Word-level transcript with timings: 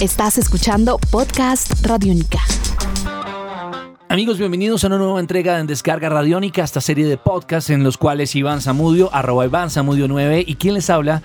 Estás 0.00 0.38
escuchando 0.38 0.98
Podcast 1.10 1.84
Radiónica. 1.84 2.38
Amigos, 4.08 4.38
bienvenidos 4.38 4.82
a 4.82 4.86
una 4.86 4.96
nueva 4.96 5.20
entrega 5.20 5.58
en 5.58 5.66
Descarga 5.66 6.08
Radiónica, 6.08 6.64
esta 6.64 6.80
serie 6.80 7.04
de 7.04 7.18
podcasts 7.18 7.68
en 7.68 7.84
los 7.84 7.98
cuales 7.98 8.34
Iván 8.34 8.62
Zamudio, 8.62 9.12
arroba 9.12 9.44
Iván 9.44 9.68
Zamudio 9.68 10.08
9 10.08 10.42
y 10.46 10.54
quien 10.54 10.72
les 10.72 10.88
habla, 10.88 11.20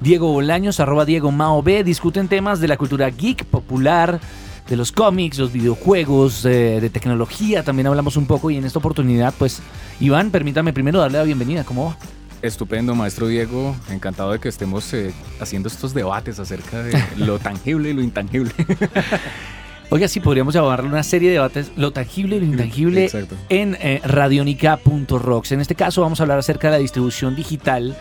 Diego 0.00 0.32
Bolaños, 0.32 0.78
arroba 0.78 1.04
Diego 1.04 1.32
Mao 1.32 1.60
B, 1.60 1.82
discuten 1.82 2.28
temas 2.28 2.60
de 2.60 2.68
la 2.68 2.76
cultura 2.76 3.10
geek, 3.10 3.46
popular, 3.46 4.20
de 4.68 4.76
los 4.76 4.92
cómics, 4.92 5.36
los 5.36 5.50
videojuegos, 5.50 6.44
de, 6.44 6.80
de 6.80 6.88
tecnología, 6.88 7.64
también 7.64 7.88
hablamos 7.88 8.16
un 8.16 8.26
poco 8.26 8.48
y 8.52 8.58
en 8.58 8.64
esta 8.64 8.78
oportunidad, 8.78 9.34
pues, 9.40 9.60
Iván, 9.98 10.30
permítame 10.30 10.72
primero 10.72 11.00
darle 11.00 11.18
la 11.18 11.24
bienvenida, 11.24 11.64
¿cómo 11.64 11.86
va? 11.86 12.19
Estupendo, 12.42 12.94
maestro 12.94 13.26
Diego. 13.26 13.76
Encantado 13.90 14.32
de 14.32 14.38
que 14.38 14.48
estemos 14.48 14.92
eh, 14.94 15.12
haciendo 15.40 15.68
estos 15.68 15.94
debates 15.94 16.38
acerca 16.38 16.82
de 16.82 17.02
lo 17.16 17.38
tangible 17.38 17.90
y 17.90 17.92
lo 17.92 18.02
intangible. 18.02 18.52
Oiga, 19.92 20.06
sí, 20.06 20.20
podríamos 20.20 20.54
llamarlo 20.54 20.88
una 20.88 21.02
serie 21.02 21.30
de 21.30 21.34
debates, 21.34 21.72
lo 21.76 21.90
tangible 21.90 22.36
y 22.36 22.40
lo 22.40 22.46
intangible 22.46 23.06
Exacto. 23.06 23.34
en 23.48 23.76
eh, 23.80 24.00
radionica.rocks. 24.04 25.50
En 25.50 25.60
este 25.60 25.74
caso 25.74 26.02
vamos 26.02 26.20
a 26.20 26.22
hablar 26.22 26.38
acerca 26.38 26.68
de 26.68 26.76
la 26.76 26.78
distribución 26.78 27.34
digital 27.34 27.96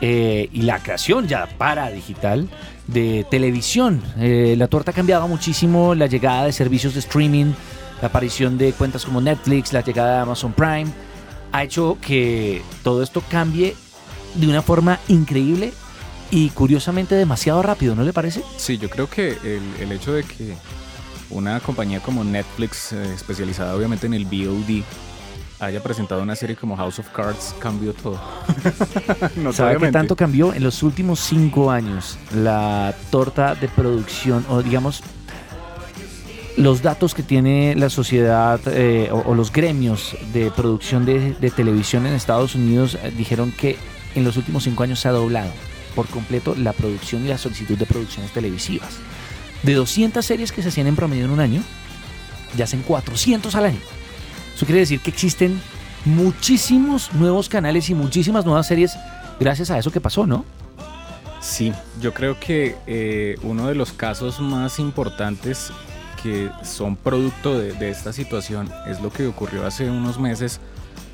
eh, 0.00 0.48
y 0.52 0.62
la 0.62 0.78
creación 0.78 1.26
ya 1.26 1.48
para 1.58 1.90
digital 1.90 2.48
de 2.86 3.26
televisión. 3.28 4.00
Eh, 4.18 4.54
la 4.56 4.68
torta 4.68 4.92
ha 4.92 4.94
cambiado 4.94 5.26
muchísimo, 5.26 5.96
la 5.96 6.06
llegada 6.06 6.44
de 6.44 6.52
servicios 6.52 6.94
de 6.94 7.00
streaming, 7.00 7.52
la 8.00 8.08
aparición 8.08 8.56
de 8.56 8.72
cuentas 8.72 9.04
como 9.04 9.20
Netflix, 9.20 9.72
la 9.72 9.82
llegada 9.82 10.14
de 10.14 10.20
Amazon 10.20 10.52
Prime, 10.52 10.86
ha 11.52 11.64
hecho 11.64 11.98
que 12.00 12.62
todo 12.82 13.02
esto 13.02 13.22
cambie 13.28 13.74
de 14.34 14.46
una 14.46 14.62
forma 14.62 14.98
increíble 15.08 15.72
y 16.30 16.50
curiosamente 16.50 17.14
demasiado 17.14 17.62
rápido, 17.62 17.94
¿no 17.94 18.02
le 18.02 18.12
parece? 18.12 18.42
Sí, 18.56 18.78
yo 18.78 18.90
creo 18.90 19.08
que 19.08 19.30
el, 19.42 19.62
el 19.80 19.92
hecho 19.92 20.12
de 20.12 20.24
que 20.24 20.56
una 21.30 21.60
compañía 21.60 22.00
como 22.00 22.24
Netflix, 22.24 22.92
eh, 22.92 23.14
especializada 23.14 23.74
obviamente 23.74 24.06
en 24.06 24.14
el 24.14 24.24
VOD, 24.24 24.82
haya 25.60 25.82
presentado 25.82 26.22
una 26.22 26.36
serie 26.36 26.56
como 26.56 26.76
House 26.76 26.98
of 27.00 27.08
Cards 27.10 27.54
cambió 27.58 27.92
todo. 27.92 28.20
¿Sabe 29.52 29.78
qué 29.78 29.90
tanto 29.90 30.14
cambió? 30.14 30.54
En 30.54 30.62
los 30.62 30.82
últimos 30.82 31.20
cinco 31.20 31.70
años, 31.70 32.18
la 32.34 32.94
torta 33.10 33.54
de 33.54 33.68
producción, 33.68 34.44
o 34.48 34.62
digamos, 34.62 35.02
los 36.58 36.82
datos 36.82 37.14
que 37.14 37.22
tiene 37.22 37.76
la 37.76 37.88
sociedad 37.88 38.60
eh, 38.66 39.10
o, 39.12 39.34
los 39.34 39.52
gremios 39.52 40.16
de 40.32 40.50
producción 40.50 41.06
de, 41.06 41.34
de 41.34 41.50
televisión 41.50 42.04
en 42.04 42.14
Estados 42.14 42.56
Unidos 42.56 42.98
eh, 43.00 43.12
dijeron 43.16 43.52
que 43.52 43.76
en 44.16 44.24
los 44.24 44.36
últimos 44.36 44.64
cinco 44.64 44.82
años 44.82 44.98
se 44.98 45.06
ha 45.06 45.12
doblado 45.12 45.52
por 45.94 46.08
completo 46.08 46.56
la 46.56 46.72
producción 46.72 47.24
y 47.24 47.28
la 47.28 47.38
solicitud 47.38 47.78
de 47.78 47.86
producciones 47.86 48.32
televisivas. 48.32 48.96
De 49.62 49.74
200 49.74 50.24
series 50.24 50.50
que 50.50 50.62
se 50.62 50.68
hacían 50.68 50.88
en 50.88 50.96
promedio 50.96 51.26
en 51.26 51.30
un 51.30 51.40
año, 51.40 51.62
ya 52.56 52.64
hacen 52.64 52.82
400 52.82 53.54
al 53.54 53.66
año. 53.66 53.80
Eso 54.54 54.66
quiere 54.66 54.80
decir 54.80 54.98
que 54.98 55.10
existen 55.10 55.60
muchísimos 56.04 57.12
nuevos 57.12 57.48
canales 57.48 57.88
y 57.88 57.94
muchísimas 57.94 58.44
nuevas 58.44 58.66
series 58.66 58.96
gracias 59.38 59.70
a 59.70 59.78
eso 59.78 59.92
que 59.92 60.00
pasó, 60.00 60.26
¿no? 60.26 60.44
Sí, 61.40 61.72
yo 62.00 62.12
creo 62.12 62.38
que 62.40 62.76
eh, 62.88 63.36
uno 63.42 63.68
de 63.68 63.76
los 63.76 63.92
casos 63.92 64.40
más 64.40 64.80
importantes 64.80 65.70
que 66.22 66.50
son 66.62 66.96
producto 66.96 67.58
de, 67.58 67.72
de 67.72 67.90
esta 67.90 68.12
situación 68.12 68.70
es 68.86 69.00
lo 69.00 69.10
que 69.10 69.26
ocurrió 69.26 69.66
hace 69.66 69.88
unos 69.90 70.18
meses 70.18 70.60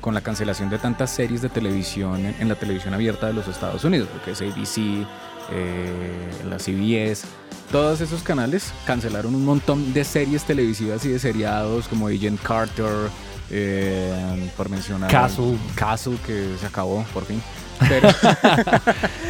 con 0.01 0.13
la 0.13 0.21
cancelación 0.21 0.69
de 0.69 0.77
tantas 0.77 1.09
series 1.09 1.41
de 1.41 1.49
televisión 1.49 2.25
en, 2.25 2.35
en 2.39 2.47
la 2.47 2.55
televisión 2.55 2.93
abierta 2.93 3.27
de 3.27 3.33
los 3.33 3.47
Estados 3.47 3.83
Unidos, 3.83 4.07
lo 4.13 4.23
que 4.23 4.31
es 4.31 4.41
ABC, 4.41 5.05
eh, 5.51 6.29
la 6.49 6.57
CBS, 6.57 7.25
todos 7.71 8.01
esos 8.01 8.21
canales 8.21 8.71
cancelaron 8.85 9.35
un 9.35 9.43
montón 9.45 9.93
de 9.93 10.03
series 10.03 10.43
televisivas 10.43 11.03
y 11.05 11.09
de 11.09 11.19
seriados 11.19 11.87
como 11.87 12.07
Agent 12.07 12.41
Carter, 12.41 13.09
eh, 13.49 14.49
por 14.55 14.69
mencionar 14.69 15.09
Castle. 15.09 15.57
Castle 15.75 16.17
que 16.25 16.55
se 16.59 16.65
acabó 16.65 17.03
por 17.13 17.25
fin. 17.25 17.41
Pero, 17.89 18.07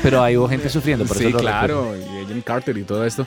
Pero 0.04 0.22
ahí 0.22 0.38
hubo 0.38 0.48
gente 0.48 0.70
sufriendo, 0.70 1.06
por 1.06 1.18
sí, 1.18 1.26
eso 1.26 1.38
claro, 1.38 1.96
y 1.98 2.24
Agent 2.24 2.44
Carter 2.44 2.78
y 2.78 2.84
todo 2.84 3.04
esto. 3.04 3.26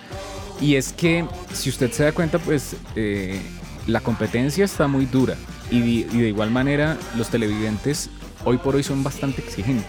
Y 0.60 0.74
es 0.74 0.92
que, 0.92 1.24
si 1.52 1.70
usted 1.70 1.90
se 1.92 2.02
da 2.04 2.12
cuenta, 2.12 2.38
pues 2.38 2.74
eh, 2.96 3.40
la 3.86 4.00
competencia 4.00 4.64
está 4.64 4.88
muy 4.88 5.06
dura. 5.06 5.36
Y, 5.70 5.80
di- 5.80 6.06
y 6.12 6.18
de 6.22 6.28
igual 6.28 6.50
manera, 6.50 6.96
los 7.16 7.28
televidentes 7.28 8.10
hoy 8.44 8.56
por 8.58 8.74
hoy 8.76 8.82
son 8.82 9.02
bastante 9.04 9.40
exigentes. 9.40 9.86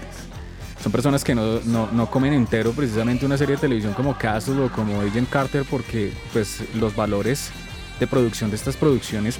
Son 0.84 0.92
personas 0.92 1.24
que 1.24 1.36
no, 1.36 1.60
no- 1.66 1.90
no 1.92 2.10
comen 2.10 2.34
entero 2.34 2.72
precisamente 2.72 3.26
una 3.26 3.38
serie 3.38 3.56
de 3.56 3.62
televisión 3.62 3.94
como 3.94 4.18
Castle 4.18 4.62
o 4.62 4.72
como 4.72 5.02
Agent 5.02 5.30
Carter 5.30 5.66
porque 5.70 6.14
pues 6.32 6.62
los 6.76 6.96
valores 6.96 7.50
de 8.00 8.08
producción 8.08 8.50
de 8.50 8.56
estas 8.56 8.78
producciones, 8.78 9.38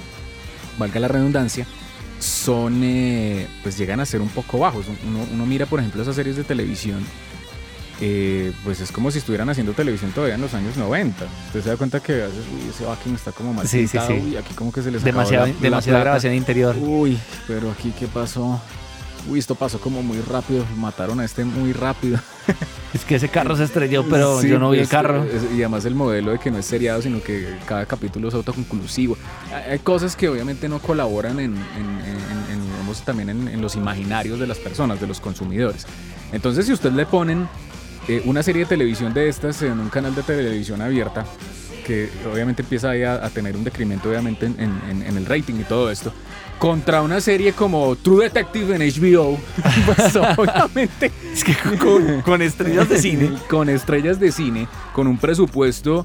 valga 0.78 1.00
la 1.00 1.08
redundancia, 1.08 1.66
son 2.18 2.80
eh, 2.84 3.46
pues 3.62 3.78
llegan 3.78 4.00
a 4.00 4.04
ser 4.06 4.20
un 4.20 4.28
poco 4.28 4.58
bajos. 4.58 4.86
Uno, 5.06 5.26
uno 5.32 5.46
mira 5.46 5.64
por 5.66 5.78
ejemplo 5.80 6.02
esas 6.02 6.16
series 6.16 6.36
de 6.36 6.44
televisión 6.44 6.98
eh, 8.00 8.52
pues 8.64 8.80
es 8.80 8.90
como 8.92 9.10
si 9.10 9.18
estuvieran 9.18 9.48
haciendo 9.50 9.72
televisión 9.72 10.10
todavía 10.12 10.34
en 10.36 10.40
los 10.40 10.54
años 10.54 10.76
90. 10.76 11.24
Usted 11.48 11.62
se 11.62 11.68
da 11.68 11.76
cuenta 11.76 12.00
que 12.00 12.12
a 12.12 12.26
veces, 12.26 12.44
uy, 12.54 12.68
ese 12.70 12.84
backing 12.84 13.14
está 13.14 13.32
como 13.32 13.52
mal 13.52 13.66
Sí, 13.66 13.86
sí, 13.86 13.98
pintado, 13.98 14.08
sí. 14.08 14.22
uy, 14.26 14.36
aquí 14.36 14.54
como 14.54 14.72
que 14.72 14.82
se 14.82 14.90
les 14.90 15.04
Demasiado, 15.04 15.46
la- 15.46 15.52
la 15.52 15.58
demasiada 15.60 15.98
plata. 15.98 16.04
grabación 16.04 16.34
interior. 16.34 16.76
Uy, 16.80 17.18
pero 17.46 17.70
aquí 17.70 17.92
qué 17.98 18.06
pasó. 18.06 18.60
Uy, 19.28 19.38
esto 19.38 19.54
pasó 19.54 19.78
como 19.78 20.02
muy 20.02 20.18
rápido, 20.22 20.64
mataron 20.78 21.20
a 21.20 21.24
este 21.26 21.44
muy 21.44 21.72
rápido. 21.72 22.18
Es 22.92 23.04
que 23.04 23.14
ese 23.14 23.28
carro 23.28 23.56
se 23.56 23.62
estrelló, 23.62 24.04
pero 24.08 24.40
Sí, 24.40 24.48
yo 24.48 24.58
no 24.58 24.70
vi 24.70 24.80
el 24.80 24.88
carro. 24.88 25.22
es- 25.22 25.44
y 25.52 25.60
además 25.62 25.84
el 25.84 25.94
modelo 25.94 26.32
de 26.32 26.40
que 26.40 26.50
no 26.50 26.58
es 26.58 26.66
seriado, 26.66 27.00
sino 27.00 27.22
que 27.22 27.46
cada 27.64 27.86
capítulo 27.86 28.26
es 28.26 28.34
autoconclusivo. 28.34 29.16
Hay 29.70 29.78
cosas 29.78 30.16
que 30.16 30.28
obviamente 30.28 30.68
no 30.68 30.80
colaboran 30.80 31.38
en, 31.38 31.54
en- 31.54 32.00
en- 32.04 32.52
en, 32.52 32.64
digamos, 32.72 33.02
también 33.04 33.28
en 33.30 33.60
los 33.62 33.76
imaginarios 33.76 34.40
de 34.40 34.48
las 34.48 34.58
personas, 34.58 35.00
de 35.00 35.06
los 35.06 35.20
consumidores. 35.20 35.86
Entonces, 36.32 36.66
si 36.66 36.72
usted 36.72 36.90
le 36.92 37.06
ponen 37.06 37.46
eh, 38.16 38.22
una 38.24 38.42
serie 38.42 38.62
de 38.62 38.68
televisión 38.68 39.12
de 39.14 39.28
estas 39.28 39.62
en 39.62 39.78
un 39.80 39.88
canal 39.88 40.14
de 40.14 40.22
televisión 40.22 40.80
abierta, 40.82 41.24
que 41.86 42.08
obviamente 42.32 42.62
empieza 42.62 42.90
ahí 42.90 43.02
a, 43.02 43.14
a 43.24 43.30
tener 43.30 43.56
un 43.56 43.64
decremento 43.64 44.08
obviamente 44.10 44.46
en, 44.46 44.56
en- 44.60 44.80
en- 44.90 45.02
en 45.06 45.16
el 45.16 45.26
rating 45.26 45.54
y 45.60 45.64
todo 45.64 45.90
esto, 45.90 46.12
contra 46.58 47.00
una 47.02 47.20
serie 47.20 47.52
como 47.54 47.96
True 47.96 48.24
Detective 48.24 48.74
en 48.76 48.82
HBO, 48.82 49.38
pues 49.86 50.16
obviamente 50.36 51.10
Es 51.32 51.42
que 51.42 51.54
con, 51.78 52.20
con 52.22 52.42
estrellas 52.42 52.88
de 52.88 52.98
cine. 52.98 53.30
con 53.48 53.68
estrellas 53.68 54.20
de 54.20 54.30
cine, 54.30 54.68
con 54.92 55.06
un 55.06 55.16
presupuesto 55.18 56.04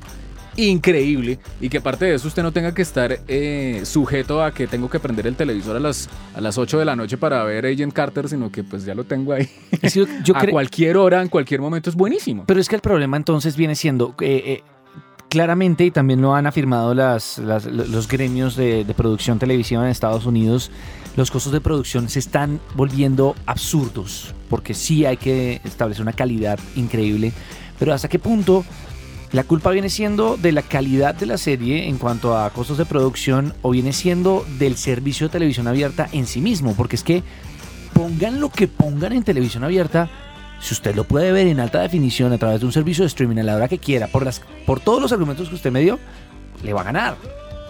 increíble 0.58 1.40
y 1.60 1.70
que 1.70 1.78
aparte 1.78 2.06
de 2.06 2.16
eso 2.16 2.28
usted 2.28 2.44
no 2.44 2.52
tenga 2.52 2.74
que 2.74 2.82
estar 2.82 3.20
eh, 3.28 3.82
sujeto 3.84 4.44
a 4.44 4.52
que 4.52 4.68
tengo 4.68 4.90
que 4.90 5.00
prender 5.00 5.28
el 5.28 5.36
televisor 5.36 5.76
a 5.76 5.80
las, 5.80 6.10
a 6.36 6.42
las 6.42 6.58
8 6.58 6.80
de 6.80 6.86
la 6.86 6.96
noche 6.96 7.18
para 7.18 7.44
ver 7.44 7.66
Agent 7.66 7.94
Carter, 7.94 8.28
sino 8.30 8.52
que 8.52 8.64
pues 8.64 8.86
ya 8.86 8.96
lo 8.96 9.04
tengo 9.04 9.34
ahí. 9.34 9.50
Yo- 9.94 10.06
yo 10.24 10.36
a 10.38 10.46
cualquier 10.48 10.98
hora, 10.98 11.22
en 11.22 11.28
cualquier 11.30 11.62
momento 11.62 11.90
es 11.90 11.96
buenísimo. 11.96 12.44
Pero 12.48 12.60
es 12.60 12.70
que 12.70 12.76
el 12.76 12.82
problema 12.82 13.18
entonces 13.18 13.56
viene 13.58 13.76
siendo, 13.76 14.16
eh, 14.22 14.44
eh, 14.46 14.64
claramente, 15.30 15.86
y 15.86 15.92
también 15.92 16.22
lo 16.22 16.34
han 16.36 16.48
afirmado 16.48 16.94
las, 16.94 17.38
las- 17.40 17.66
los 17.66 18.08
gremios 18.08 18.56
de, 18.56 18.84
de 18.86 18.94
producción 18.94 19.40
televisiva 19.40 19.84
en 19.84 19.90
Estados 19.90 20.26
Unidos, 20.26 20.72
los 21.18 21.32
costos 21.32 21.52
de 21.54 21.62
producción 21.62 22.10
se 22.10 22.20
están 22.20 22.60
volviendo 22.76 23.36
absurdos, 23.46 24.34
porque 24.50 24.74
sí 24.74 25.06
hay 25.06 25.18
que 25.18 25.62
establecer 25.64 26.02
una 26.02 26.14
calidad 26.14 26.60
increíble, 26.76 27.32
pero 27.80 27.94
¿hasta 27.94 28.08
qué 28.08 28.20
punto 28.20 28.64
la 29.36 29.44
culpa 29.44 29.72
viene 29.72 29.90
siendo 29.90 30.38
de 30.38 30.52
la 30.52 30.62
calidad 30.62 31.14
de 31.14 31.26
la 31.26 31.38
serie 31.38 31.88
en 31.88 31.98
cuanto 31.98 32.38
a 32.38 32.50
costos 32.52 32.78
de 32.78 32.86
producción 32.86 33.54
o 33.62 33.72
viene 33.72 33.92
siendo 33.92 34.46
del 34.58 34.78
servicio 34.78 35.28
de 35.28 35.34
televisión 35.34 35.68
abierta 35.68 36.08
en 36.12 36.26
sí 36.26 36.42
mismo? 36.42 36.74
Porque 36.76 36.96
es 36.96 37.04
que 37.04 37.24
pongan 37.94 38.40
lo 38.40 38.50
que 38.50 38.68
pongan 38.68 39.14
en 39.14 39.24
televisión 39.24 39.64
abierta, 39.64 40.10
si 40.60 40.74
usted 40.74 40.96
lo 40.96 41.04
puede 41.04 41.32
ver 41.32 41.48
en 41.48 41.60
alta 41.60 41.82
definición 41.82 42.34
a 42.34 42.38
través 42.38 42.62
de 42.62 42.66
un 42.66 42.72
servicio 42.72 43.04
de 43.04 43.08
streaming 43.08 43.38
a 43.38 43.44
la 43.44 43.56
hora 43.56 43.68
que 43.68 43.78
quiera, 43.78 44.08
por, 44.08 44.24
las, 44.24 44.42
por 44.66 44.80
todos 44.80 45.02
los 45.02 45.12
argumentos 45.12 45.50
que 45.50 45.56
usted 45.56 45.72
me 45.72 45.82
dio, 45.82 46.00
le 46.64 46.74
va 46.74 46.82
a 46.82 46.86
ganar, 46.86 47.18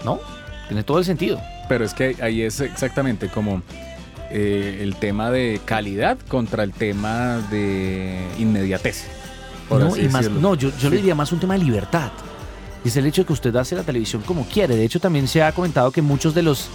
¿no? 0.04 0.20
Tiene 0.68 0.84
todo 0.84 1.00
el 1.00 1.06
sentido. 1.06 1.42
Pero 1.68 1.84
es 1.84 1.94
que 1.94 2.16
ahí 2.22 2.42
es 2.42 2.60
exactamente 2.60 3.28
como 3.28 3.64
eh, 4.30 4.80
el 4.82 4.96
tema 4.98 5.32
de 5.32 5.60
calidad 5.66 6.18
contra 6.28 6.64
el 6.64 6.74
tema 6.74 7.38
de 7.50 8.20
inmediatez. 8.38 9.25
Por 9.68 9.82
No, 9.82 9.96
y 9.96 10.08
más, 10.10 10.30
no 10.30 10.56
yo, 10.56 10.72
yo 10.80 10.90
le 10.90 10.98
diría 10.98 11.16
más 11.16 11.32
un 11.32 11.40
tema 11.40 11.58
de 11.58 11.64
libertad. 11.64 12.12
Y 12.84 12.90
es 12.90 12.98
el 12.98 13.06
hecho 13.06 13.24
de 13.24 13.28
que 13.28 13.34
usted 13.34 13.56
hace 13.56 13.76
la 13.76 13.84
televisión 13.84 14.22
como 14.22 14.46
quiere. 14.46 14.76
De 14.76 14.86
hecho, 14.86 15.00
también 15.00 15.28
se 15.28 15.42
ha 15.42 15.52
comentado 15.52 15.92
que 15.92 16.02
muchos 16.02 16.36
de 16.36 16.44
los, 16.44 16.68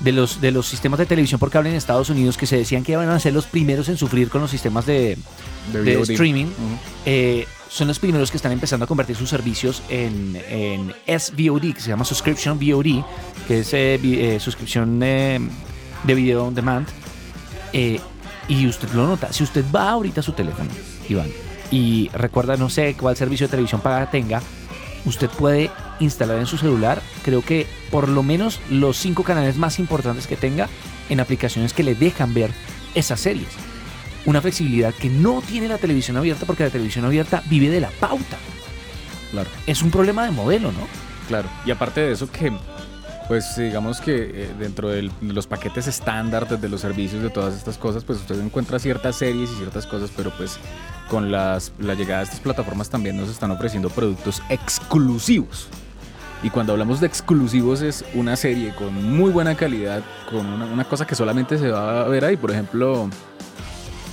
de 0.00 0.12
los, 0.12 0.40
de 0.40 0.50
los 0.50 0.66
sistemas 0.66 0.98
de 0.98 1.06
televisión 1.06 1.38
por 1.38 1.50
cable 1.50 1.68
en 1.68 1.76
Estados 1.76 2.08
Unidos 2.08 2.38
que 2.38 2.46
se 2.46 2.56
decían 2.56 2.82
que 2.82 2.92
iban 2.92 3.08
a 3.10 3.20
ser 3.20 3.34
los 3.34 3.46
primeros 3.46 3.88
en 3.90 3.98
sufrir 3.98 4.30
con 4.30 4.40
los 4.40 4.50
sistemas 4.50 4.86
de, 4.86 5.18
streaming, 6.02 6.46
eh, 7.04 7.46
son 7.68 7.88
los 7.88 7.98
primeros 7.98 8.30
que 8.30 8.38
están 8.38 8.52
empezando 8.52 8.84
a 8.84 8.88
convertir 8.88 9.16
sus 9.16 9.28
servicios 9.28 9.82
en, 9.90 10.40
en 10.48 10.94
SVOD, 11.06 11.74
que 11.74 11.80
se 11.80 11.88
llama 11.90 12.04
Subscription 12.04 12.58
VOD, 12.58 13.04
que 13.46 13.60
es 13.60 13.74
eh, 13.74 14.00
eh, 14.02 14.40
suscripción 14.40 15.00
eh, 15.02 15.38
de 16.04 16.14
video 16.14 16.44
on 16.44 16.54
demand. 16.54 16.88
Eh, 17.72 18.00
y 18.48 18.66
usted 18.66 18.88
lo 18.92 19.06
nota. 19.06 19.32
Si 19.32 19.44
usted 19.44 19.64
va 19.74 19.90
ahorita 19.90 20.20
a 20.20 20.22
su 20.24 20.32
teléfono, 20.32 20.70
Iván, 21.08 21.28
y 21.70 22.08
recuerda, 22.08 22.56
no 22.56 22.68
sé 22.68 22.96
cuál 22.98 23.16
servicio 23.16 23.46
de 23.46 23.52
televisión 23.52 23.80
paga 23.80 24.10
tenga, 24.10 24.42
usted 25.04 25.28
puede 25.30 25.70
instalar 26.00 26.38
en 26.38 26.46
su 26.46 26.58
celular, 26.58 27.00
creo 27.24 27.42
que 27.42 27.66
por 27.90 28.08
lo 28.08 28.22
menos 28.22 28.60
los 28.70 28.96
cinco 28.96 29.22
canales 29.22 29.56
más 29.56 29.78
importantes 29.78 30.26
que 30.26 30.36
tenga 30.36 30.68
en 31.08 31.20
aplicaciones 31.20 31.72
que 31.72 31.82
le 31.82 31.94
dejan 31.94 32.34
ver 32.34 32.50
esas 32.94 33.20
series. 33.20 33.48
Una 34.26 34.40
flexibilidad 34.40 34.92
que 34.94 35.08
no 35.08 35.42
tiene 35.42 35.68
la 35.68 35.78
televisión 35.78 36.16
abierta 36.16 36.46
porque 36.46 36.64
la 36.64 36.70
televisión 36.70 37.04
abierta 37.04 37.42
vive 37.46 37.70
de 37.70 37.80
la 37.80 37.90
pauta. 38.00 38.36
Claro. 39.30 39.48
Es 39.66 39.82
un 39.82 39.90
problema 39.90 40.24
de 40.24 40.32
modelo, 40.32 40.72
¿no? 40.72 40.86
Claro. 41.28 41.48
Y 41.64 41.70
aparte 41.70 42.00
de 42.00 42.12
eso 42.12 42.30
que 42.30 42.52
pues 43.28 43.54
digamos 43.56 44.00
que 44.00 44.30
eh, 44.34 44.50
dentro 44.58 44.88
de 44.88 45.08
los 45.22 45.46
paquetes 45.46 45.86
estándar 45.86 46.48
de 46.48 46.68
los 46.68 46.80
servicios 46.80 47.22
de 47.22 47.30
todas 47.30 47.54
estas 47.54 47.78
cosas, 47.78 48.02
pues 48.02 48.18
usted 48.18 48.40
encuentra 48.40 48.80
ciertas 48.80 49.14
series 49.14 49.52
y 49.52 49.54
ciertas 49.54 49.86
cosas, 49.86 50.10
pero 50.16 50.32
pues 50.36 50.58
con 51.10 51.32
las, 51.32 51.72
la 51.78 51.94
llegada 51.94 52.20
de 52.20 52.24
estas 52.24 52.40
plataformas 52.40 52.88
también 52.88 53.16
nos 53.16 53.28
están 53.28 53.50
ofreciendo 53.50 53.90
productos 53.90 54.40
exclusivos. 54.48 55.68
Y 56.42 56.48
cuando 56.48 56.72
hablamos 56.72 57.00
de 57.00 57.08
exclusivos 57.08 57.82
es 57.82 58.04
una 58.14 58.36
serie 58.36 58.72
con 58.74 58.94
muy 58.94 59.30
buena 59.30 59.56
calidad, 59.56 60.02
con 60.30 60.46
una, 60.46 60.64
una 60.66 60.84
cosa 60.84 61.06
que 61.06 61.14
solamente 61.14 61.58
se 61.58 61.68
va 61.68 62.02
a 62.02 62.08
ver 62.08 62.24
ahí, 62.24 62.36
por 62.36 62.52
ejemplo, 62.52 63.10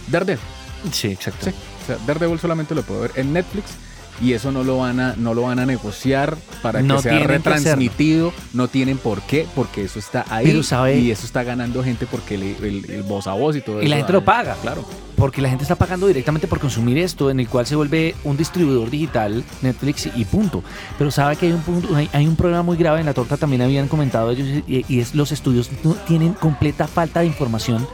Daredevil. 0.07 0.43
Sí, 0.91 1.09
exacto. 1.09 1.45
Sí, 1.45 1.51
o 1.83 1.85
sea, 1.85 1.97
Daredevil 2.05 2.39
solamente 2.39 2.73
lo 2.73 2.81
puedo 2.81 3.01
ver 3.01 3.11
en 3.15 3.31
Netflix 3.31 3.75
y 4.21 4.33
eso 4.33 4.51
no 4.51 4.63
lo 4.63 4.77
van 4.79 4.99
a, 4.99 5.15
no 5.15 5.33
lo 5.33 5.43
van 5.43 5.59
a 5.59 5.65
negociar 5.65 6.37
para 6.61 6.81
No 6.81 6.97
que 6.97 7.01
sea 7.03 7.19
que 7.19 7.27
retransmitido. 7.27 8.33
No 8.53 8.67
tienen 8.67 8.97
por 8.97 9.21
qué, 9.21 9.45
porque 9.55 9.83
eso 9.83 9.99
está 9.99 10.25
ahí 10.29 10.63
sabe- 10.63 10.99
y 10.99 11.11
eso 11.11 11.25
está 11.25 11.43
ganando 11.43 11.83
gente 11.83 12.05
porque 12.07 12.35
el, 12.35 12.43
el- 12.63 12.89
el 12.89 13.03
voz 13.03 13.27
a 13.27 13.33
voz 13.33 13.55
y 13.55 13.61
todo 13.61 13.77
Y 13.81 13.85
eso. 13.85 13.89
la 13.89 13.95
gente 13.97 14.13
lo 14.13 14.23
paga. 14.25 14.55
Claro. 14.61 14.85
Porque 15.15 15.41
la 15.41 15.49
gente 15.49 15.63
está 15.63 15.73
pagando 15.75 16.05
directamente 16.05 16.47
por 16.47 16.59
consumir 16.59 16.97
esto, 16.99 17.31
en 17.31 17.39
el 17.39 17.47
cual 17.47 17.65
se 17.65 17.75
vuelve 17.75 18.13
un 18.23 18.37
distribuidor 18.37 18.89
digital, 18.91 19.43
Netflix 19.63 20.07
y 20.15 20.25
punto. 20.25 20.63
Pero 20.97 21.09
sabe 21.09 21.35
que 21.37 21.47
hay 21.47 21.53
un 21.53 21.61
punto, 21.61 21.95
hay, 21.95 22.07
hay 22.13 22.27
un 22.27 22.35
problema 22.35 22.61
muy 22.61 22.77
grave 22.77 22.99
en 22.99 23.07
la 23.07 23.15
torta, 23.15 23.35
también 23.35 23.63
habían 23.63 23.87
comentado 23.87 24.29
ellos, 24.29 24.47
y, 24.67 24.85
y 24.87 24.99
es 24.99 25.15
los 25.15 25.31
estudios 25.31 25.71
no 25.83 25.93
tienen 26.07 26.33
completa 26.33 26.87
falta 26.87 27.21
de 27.21 27.25
información 27.25 27.87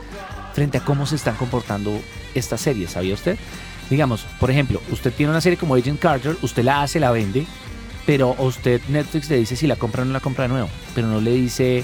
frente 0.53 0.77
a 0.77 0.81
cómo 0.83 1.05
se 1.05 1.15
están 1.15 1.35
comportando 1.35 1.97
estas 2.35 2.59
series, 2.59 2.91
¿sabía 2.91 3.13
usted? 3.13 3.37
Digamos, 3.89 4.25
por 4.39 4.49
ejemplo, 4.51 4.81
usted 4.91 5.11
tiene 5.13 5.31
una 5.31 5.41
serie 5.41 5.57
como 5.57 5.75
Agent 5.75 5.99
Carter, 5.99 6.35
usted 6.41 6.63
la 6.63 6.81
hace, 6.83 6.99
la 6.99 7.11
vende, 7.11 7.45
pero 8.05 8.35
a 8.37 8.41
usted 8.43 8.81
Netflix 8.89 9.29
le 9.29 9.37
dice 9.37 9.55
si 9.55 9.67
la 9.67 9.75
compra 9.75 10.01
o 10.01 10.05
no 10.05 10.13
la 10.13 10.19
compra 10.19 10.43
de 10.43 10.49
nuevo, 10.49 10.69
pero 10.95 11.07
no 11.07 11.21
le 11.21 11.31
dice 11.31 11.83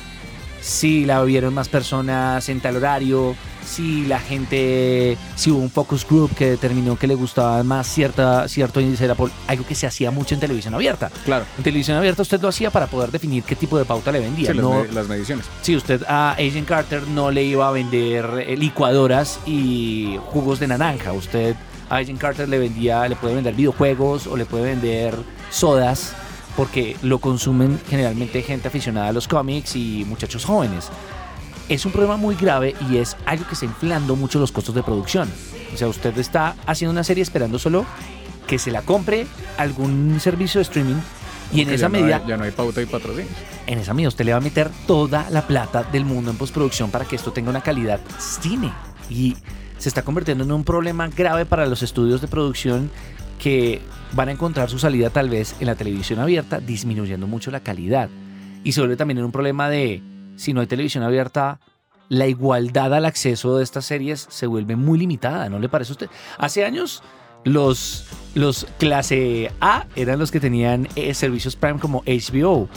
si 0.62 1.06
la 1.06 1.24
vieron 1.24 1.54
más 1.54 1.69
personas 1.69 2.50
en 2.50 2.60
tal 2.60 2.75
horario, 2.75 3.34
si 3.66 4.06
la 4.07 4.19
gente, 4.19 5.18
si 5.36 5.51
hubo 5.51 5.60
un 5.60 5.69
focus 5.69 6.06
group 6.06 6.36
que 6.36 6.50
determinó 6.50 6.98
que 6.98 7.07
le 7.07 7.16
gustaba 7.16 7.63
más 7.63 7.88
cierta, 7.88 8.46
cierto 8.50 8.81
índice 8.81 9.07
de 9.07 9.16
la 9.16 9.30
algo 9.48 9.66
que 9.66 9.74
se 9.75 9.88
hacía 9.88 10.12
mucho 10.12 10.34
en 10.34 10.42
televisión 10.42 10.74
abierta. 10.74 11.10
Claro. 11.24 11.46
En 11.57 11.63
televisión 11.63 11.96
abierta 11.96 12.24
usted 12.24 12.42
lo 12.42 12.50
hacía 12.50 12.72
para 12.72 12.88
poder 12.88 13.10
definir 13.12 13.44
qué 13.44 13.56
tipo 13.56 13.78
de 13.78 13.86
pauta 13.86 14.12
le 14.12 14.19
vendía. 14.19 14.48
Sí, 14.51 14.54
las, 14.57 14.63
no, 14.63 14.84
me- 14.84 14.92
las 14.92 15.07
mediciones. 15.07 15.46
si 15.62 15.78
usted 15.78 16.04
a 16.10 16.31
Agent 16.31 16.68
Carter 16.68 17.07
no 17.07 17.31
le 17.31 17.44
iba 17.44 17.66
a 17.69 17.72
vender 17.72 18.57
licuadoras 18.57 19.40
y 19.46 20.18
jugos 20.25 20.60
de 20.60 20.68
naranja, 20.68 21.13
usted 21.13 21.56
a 21.89 21.97
Agent 21.97 22.19
Carter 22.19 22.47
le 22.47 22.59
vendía, 22.59 23.07
le 23.07 23.15
puede 23.15 23.36
vender 23.36 23.53
videojuegos 23.56 24.27
o 24.27 24.38
le 24.38 24.45
puede 24.45 24.65
vender 24.65 25.15
sodas 25.50 26.13
porque 26.56 26.97
lo 27.01 27.19
consumen 27.19 27.80
generalmente 27.89 28.41
gente 28.41 28.68
aficionada 28.68 29.07
a 29.09 29.12
los 29.13 29.27
cómics 29.27 29.75
y 29.75 30.06
muchachos 30.07 30.45
jóvenes. 30.45 30.89
Es 31.69 31.86
un 31.86 31.91
problema 31.91 32.18
muy 32.18 32.36
grave 32.36 32.75
y 32.89 32.97
es 32.97 33.15
algo 33.25 33.45
que 33.47 33.53
está 33.53 33.65
inflando 33.65 34.15
mucho 34.15 34.39
los 34.39 34.51
costos 34.51 34.74
de 34.75 34.83
producción. 34.83 35.30
O 35.74 35.77
sea, 35.77 35.88
usted 35.88 36.18
está 36.18 36.56
haciendo 36.65 36.91
una 36.91 37.03
serie 37.03 37.21
esperando 37.24 37.59
solo 37.59 37.86
que 38.47 38.57
se 38.57 38.71
la 38.71 38.81
compre 38.81 39.27
algún 39.57 40.19
servicio 40.19 40.59
de 40.59 40.63
streaming 40.63 40.95
y 41.53 41.62
en 41.62 41.69
esa 41.69 41.83
ya 41.83 41.89
no 41.89 41.91
medida 42.00 42.15
hay- 42.18 42.27
ya 42.27 42.38
no 42.38 42.44
hay 42.44 42.51
pauta 42.51 42.81
y 42.81 42.86
patrocinio. 42.88 43.30
en 43.68 43.77
esa 43.80 43.94
medida 43.94 44.09
usted 44.09 44.25
le 44.25 44.31
va 44.31 44.38
a 44.39 44.41
meter 44.41 44.69
toda 44.88 45.27
la 45.30 45.45
plata 45.47 45.83
del 45.83 46.06
mundo 46.06 46.31
en 46.31 46.38
postproducción 46.38 46.89
para 46.91 47.06
que 47.06 47.15
esto 47.15 47.31
tenga 47.31 47.51
una 47.51 47.62
calidad 47.62 48.00
cine. 48.19 48.71
Y 49.09 49.36
se 49.80 49.90
está 49.90 50.04
convirtiendo 50.04 50.44
en 50.44 50.52
un 50.52 50.64
problema 50.64 51.08
grave 51.08 51.46
para 51.46 51.66
los 51.66 51.81
estudios 51.81 52.22
de 52.22 52.28
producción 52.28 52.92
que 53.40 53.81
van 54.12 54.28
a 54.28 54.34
encontrar 54.34 54.70
su 54.70 54.78
salida 54.78 55.10
tal 55.10 55.30
vez 55.30 55.56
en 55.60 55.68
la 55.68 55.76
televisión 55.76 56.20
abierta, 56.20 56.60
disminuyendo 56.60 57.26
mucho 57.26 57.50
la 57.50 57.62
calidad. 57.62 58.10
Y 58.64 58.74
se 58.74 58.81
vuelve 58.81 58.98
también 58.98 59.20
en 59.20 59.26
un 59.26 59.31
problema 59.31 59.70
de, 59.70 60.04
si 60.36 60.54
no 60.54 60.62
hay 60.62 60.68
televisión 60.68 61.04
abierta, 61.04 61.60
la 62.10 62.28
igualdad 62.28 62.94
al 62.94 63.06
acceso 63.06 63.58
de 63.58 63.64
estas 63.64 63.86
series 63.86 64.28
se 64.30 64.48
vuelve 64.48 64.76
muy 64.76 65.00
limitada, 65.00 65.48
¿no 65.50 65.60
le 65.60 65.70
parece 65.70 65.92
a 65.92 65.94
usted? 65.94 66.10
Hace 66.38 66.66
años 66.66 67.02
los, 67.46 68.08
los 68.36 68.68
clase 68.80 69.52
A 69.62 69.86
eran 69.96 70.20
los 70.20 70.32
que 70.32 70.42
tenían 70.42 70.90
eh, 70.96 71.14
servicios 71.14 71.56
Prime 71.56 71.80
como 71.80 72.04
HBO. 72.04 72.68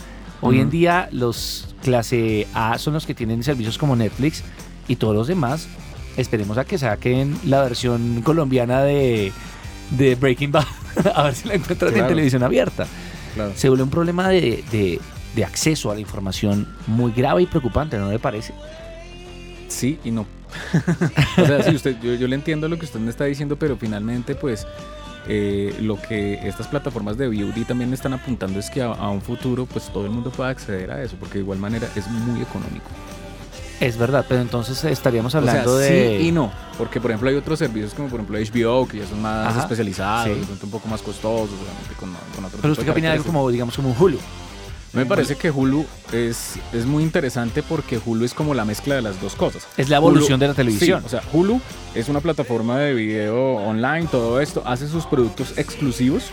Hoy 0.41 0.61
en 0.61 0.71
día 0.71 1.09
los 1.13 1.75
clase 1.83 2.47
A 2.53 2.79
son 2.79 2.95
los 2.95 3.07
que 3.07 3.15
tienen 3.15 3.43
servicios 3.43 3.79
como 3.79 3.97
Netflix 3.97 4.45
y 4.87 4.97
todos 4.97 5.15
los 5.15 5.29
demás. 5.29 5.69
Esperemos 6.17 6.59
a 6.59 6.65
que 6.65 6.77
saquen 6.79 7.37
la 7.45 7.63
versión 7.63 8.21
colombiana 8.23 8.83
de, 8.83 9.33
de 9.91 10.15
Breaking 10.15 10.53
Bad. 10.53 10.65
a 11.15 11.23
ver 11.25 11.35
si 11.35 11.49
la 11.49 11.55
encuentran 11.55 11.89
en 11.91 11.95
Claro. 11.95 12.09
televisión 12.09 12.43
abierta. 12.43 12.87
Claro. 13.35 13.53
Se 13.57 13.69
vuelve 13.69 13.85
un 13.85 13.91
problema 13.91 14.29
de, 14.29 14.63
de- 14.71 15.01
de 15.35 15.45
acceso 15.47 15.91
a 15.91 15.95
la 15.95 16.01
información 16.01 16.69
muy 16.87 17.11
grave 17.13 17.41
y 17.43 17.47
preocupante, 17.47 17.97
¿no 17.97 18.11
le 18.11 18.19
parece? 18.19 18.53
Sí 19.69 19.99
y 20.05 20.11
no. 20.11 20.27
o 21.39 21.47
sea, 21.47 21.63
sí, 21.63 21.75
usted, 21.75 21.97
yo, 22.03 22.13
yo 22.15 22.29
le 22.29 22.35
entiendo 22.35 22.69
lo 22.69 22.79
que 22.79 22.85
usted 22.85 23.01
me 23.01 23.09
está 23.09 23.25
diciendo, 23.25 23.57
pero 23.57 23.79
finalmente, 23.79 24.35
pues, 24.35 24.67
eh, 25.27 25.75
lo 25.81 25.99
que 26.03 26.47
estas 26.47 26.69
plataformas 26.69 27.17
de 27.17 27.29
VOD 27.29 27.65
también 27.67 27.91
están 27.95 28.13
apuntando 28.13 28.59
es 28.59 28.69
que 28.69 28.83
a, 28.83 28.89
a 28.89 29.09
un 29.09 29.23
futuro, 29.23 29.65
pues, 29.65 29.87
todo 29.91 30.05
el 30.05 30.11
mundo 30.11 30.31
pueda 30.31 30.51
acceder 30.51 30.91
a 30.91 31.03
eso, 31.03 31.17
porque 31.19 31.35
de 31.39 31.41
igual 31.45 31.59
manera 31.59 31.89
es 31.97 32.07
muy 32.09 32.43
económico. 32.43 32.85
Es 33.85 33.97
verdad, 33.99 34.25
pero 34.29 34.41
entonces 34.41 34.83
estaríamos 34.85 35.35
O 35.35 35.41
sea, 35.41 35.51
hablando 35.51 35.77
de... 35.77 36.19
sí 36.21 36.29
y 36.29 36.33
no, 36.33 36.53
porque 36.79 37.01
por 37.01 37.11
ejemplo 37.11 37.29
hay 37.29 37.37
otros 37.37 37.59
servicios 37.59 37.95
como 37.95 38.09
por 38.09 38.21
ejemplo 38.21 38.39
HBO 38.39 38.87
que 38.87 38.99
ya 38.99 39.07
son 39.07 39.21
más 39.21 39.49
Ajá, 39.49 39.61
especializados, 39.63 40.37
sí. 40.37 40.59
un 40.65 40.71
poco 40.71 40.89
más 40.89 41.03
costosos, 41.03 41.51
obviamente 41.61 41.95
con, 41.99 42.11
con 42.35 42.45
otro 42.45 42.59
Pero 42.61 42.73
usted 42.73 42.85
qué 42.85 42.91
opina 42.91 43.09
de 43.09 43.15
algo 43.15 43.25
como, 43.25 43.51
digamos, 43.51 43.75
como 43.77 43.91
un 43.91 43.97
Hulu. 43.99 44.19
Me 44.93 45.07
parece 45.07 45.37
que 45.37 45.51
Hulu 45.51 45.87
es, 46.13 46.57
es 46.75 46.85
muy 46.85 47.03
interesante 47.03 47.63
porque 47.63 47.99
Hulu 48.05 48.27
es 48.27 48.35
como 48.35 48.53
la 48.53 48.67
mezcla 48.67 48.95
de 48.95 49.01
las 49.01 49.19
dos 49.23 49.35
cosas. 49.35 49.67
Es 49.79 49.89
la 49.89 49.97
evolución 49.97 50.37
Hulu- 50.39 50.43
de 50.43 50.49
la 50.49 50.55
televisión. 50.55 51.01
Sí, 51.01 51.07
o 51.07 51.09
sea, 51.09 51.23
Hulu 51.33 51.61
es 51.95 52.09
una 52.11 52.21
plataforma 52.21 52.79
de 52.79 52.93
video 52.93 53.55
online, 53.57 54.07
todo 54.11 54.39
esto, 54.41 54.63
hace 54.67 54.87
sus 54.89 55.07
productos 55.07 55.55
exclusivos. 55.57 56.25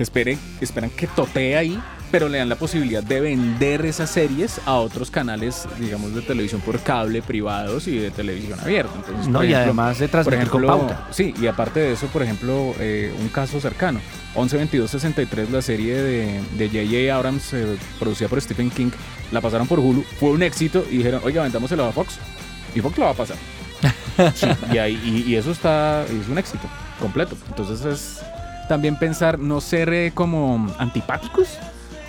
Esperen, 0.00 0.38
esperan 0.60 0.90
que 0.90 1.06
totee 1.06 1.56
ahí, 1.56 1.80
pero 2.12 2.28
le 2.28 2.38
dan 2.38 2.48
la 2.48 2.54
posibilidad 2.56 3.02
de 3.02 3.20
vender 3.20 3.84
esas 3.84 4.08
series 4.10 4.60
a 4.66 4.74
otros 4.74 5.10
canales, 5.10 5.66
digamos, 5.80 6.14
de 6.14 6.22
televisión 6.22 6.60
por 6.60 6.78
cable, 6.80 7.22
privados 7.22 7.88
y 7.88 7.98
de 7.98 8.10
televisión 8.12 8.60
abierta. 8.60 8.92
Entonces, 8.94 9.26
No, 9.28 9.42
y 9.42 9.46
ejemplo, 9.46 9.62
además 9.64 9.98
de 9.98 10.06
por 10.08 10.10
transmitir 10.22 10.48
con 10.50 10.64
ejemplo, 10.64 10.86
pauta. 10.88 11.08
Sí, 11.10 11.34
y 11.40 11.46
aparte 11.48 11.80
de 11.80 11.92
eso, 11.94 12.06
por 12.08 12.22
ejemplo, 12.22 12.74
eh, 12.78 13.12
un 13.20 13.28
caso 13.28 13.60
cercano. 13.60 13.98
112263, 14.36 15.50
la 15.50 15.60
serie 15.62 15.94
de 15.96 16.40
de 16.58 16.68
J.J. 16.68 17.14
Abrams, 17.14 17.52
eh, 17.54 17.76
producida 17.98 18.28
por 18.28 18.40
Stephen 18.40 18.70
King, 18.70 18.90
la 19.32 19.40
pasaron 19.40 19.66
por 19.66 19.78
Hulu, 19.80 20.04
fue 20.20 20.30
un 20.30 20.42
éxito 20.42 20.84
y 20.90 20.98
dijeron, 20.98 21.20
oiga, 21.24 21.42
vendámoselo 21.42 21.84
a 21.86 21.92
Fox. 21.92 22.18
Y 22.74 22.80
Fox 22.80 22.96
la 22.98 23.06
va 23.06 23.10
a 23.10 23.14
pasar. 23.14 23.36
Sí, 24.34 24.46
y, 24.72 24.76
ahí- 24.78 25.00
y- 25.04 25.30
y 25.32 25.36
eso 25.36 25.50
está, 25.50 26.04
es 26.04 26.28
un 26.28 26.36
éxito 26.36 26.68
completo. 27.00 27.34
Entonces 27.48 27.84
es 27.86 28.20
también 28.68 28.96
pensar, 28.98 29.38
no 29.38 29.60
ser 29.62 29.90
eh, 29.92 30.12
como 30.14 30.72
antipáticos, 30.78 31.48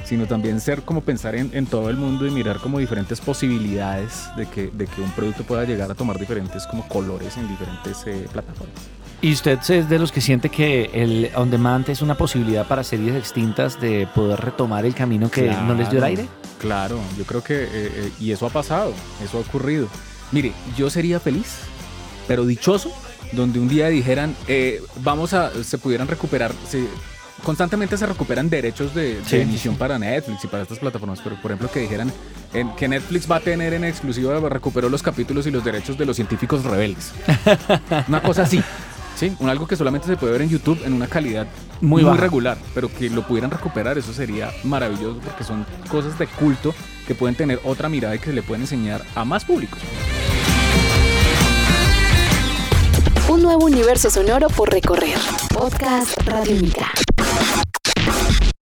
sino 0.06 0.26
también 0.26 0.60
ser 0.62 0.82
como 0.84 1.02
pensar 1.02 1.36
en, 1.36 1.50
en 1.54 1.66
todo 1.66 1.90
el 1.90 1.98
mundo 1.98 2.26
y 2.28 2.32
mirar 2.32 2.58
como 2.60 2.80
diferentes 2.80 3.20
posibilidades 3.22 4.26
de 4.36 4.46
que, 4.48 4.68
de 4.74 4.88
que 4.88 5.02
un 5.02 5.12
producto 5.12 5.44
pueda 5.44 5.64
llegar 5.66 5.90
a 5.92 5.96
tomar 5.96 6.20
diferentes 6.20 6.66
como 6.68 6.88
colores 6.88 7.38
en 7.38 7.48
diferentes 7.48 8.04
eh, 8.08 8.28
plataformas. 8.32 8.76
¿Y 9.22 9.32
usted 9.32 9.58
es 9.70 9.88
de 9.88 10.00
los 10.00 10.12
que 10.12 10.20
siente 10.20 10.50
que 10.50 10.90
el 10.94 11.30
on 11.36 11.50
demand 11.50 11.88
es 11.90 12.02
una 12.02 12.16
posibilidad 12.16 12.68
para 12.68 12.84
series 12.84 13.16
extintas 13.16 13.80
de 13.80 14.06
poder 14.14 14.40
retomar 14.42 14.86
el 14.86 14.94
camino 14.94 15.32
que 15.32 15.50
no 15.50 15.74
les 15.76 15.90
dio 15.90 16.00
el 16.00 16.04
Claro, 16.04 16.06
aire? 16.06 16.28
Claro, 16.60 17.00
yo 17.18 17.24
creo 17.24 17.42
que, 17.44 17.64
eh, 17.64 17.68
eh, 17.72 18.12
y 18.20 18.32
eso 18.32 18.46
ha 18.46 18.50
pasado, 18.50 18.94
eso 19.24 19.38
ha 19.38 19.42
ocurrido. 19.42 19.88
Mire, 20.34 20.52
yo 20.76 20.90
sería 20.90 21.22
feliz, 21.22 21.56
pero 22.28 22.46
dichoso, 22.46 22.92
donde 23.32 23.60
un 23.60 23.70
día 23.70 23.88
dijeran, 23.88 24.36
eh, 24.50 24.82
vamos 24.98 25.34
a, 25.34 25.52
se 25.64 25.78
pudieran 25.78 26.08
recuperar, 26.10 26.52
se- 26.68 26.88
constantemente 27.44 27.98
se 27.98 28.06
recuperan 28.06 28.50
derechos 28.50 28.94
de, 28.96 29.16
de 29.16 29.26
Sí, 29.26 29.38
emisión 29.38 29.76
para 29.76 30.00
Netflix 30.00 30.44
y 30.44 30.48
para 30.48 30.64
estas 30.64 30.80
plataformas, 30.80 31.20
pero 31.24 31.36
por 31.42 31.52
ejemplo 31.52 31.70
que 31.72 31.82
dijeran 31.82 32.12
en- 32.54 32.76
que 32.76 32.88
Netflix 32.88 33.30
va 33.30 33.36
a 33.38 33.40
tener 33.40 33.74
en 33.74 33.84
exclusiva, 33.84 34.40
recuperó 34.50 34.90
los 34.90 35.04
capítulos 35.04 35.46
y 35.48 35.52
los 35.52 35.64
derechos 35.64 35.98
de 35.98 36.06
los 36.06 36.16
científicos 36.16 36.64
rebeldes. 36.64 37.12
Una 38.08 38.22
cosa 38.22 38.44
así. 38.44 38.64
Sí, 39.16 39.32
un 39.40 39.48
algo 39.48 39.68
que 39.68 39.76
solamente 39.76 40.08
se 40.08 40.18
puede 40.18 40.32
ver 40.34 40.42
en 40.42 40.50
YouTube 40.50 40.82
en 40.86 40.92
una 40.92 41.06
calidad 41.06 41.46
Muy 41.82 42.04
muy, 42.04 42.18
regular, 42.18 42.58
pero 42.74 42.92
que 42.92 43.12
lo 43.12 43.22
pudieran 43.28 43.52
recuperar, 43.52 43.96
eso 44.00 44.12
sería 44.12 44.50
maravilloso 44.64 45.20
porque 45.24 45.44
son 45.44 45.68
cosas 45.88 46.18
de 46.18 46.26
culto 46.26 46.74
que 47.06 47.14
pueden 47.14 47.36
tener 47.36 47.60
otra 47.64 47.90
mirada 47.90 48.16
y 48.16 48.20
que 48.20 48.26
se 48.26 48.34
le 48.34 48.42
pueden 48.42 48.64
enseñar 48.64 49.04
a 49.14 49.24
más 49.24 49.46
públicos. 49.46 49.80
Un 53.30 53.44
nuevo 53.44 53.66
universo 53.66 54.10
sonoro 54.10 54.48
por 54.50 54.72
recorrer. 54.72 55.18
Podcast 55.54 56.18
Radio 56.26 56.56
Única. 56.56 56.92